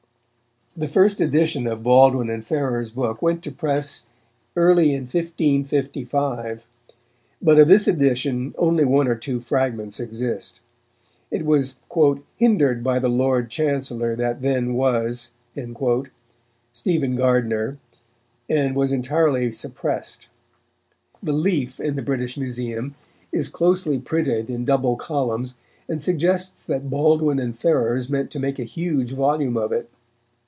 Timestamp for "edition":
1.19-1.67, 7.89-8.55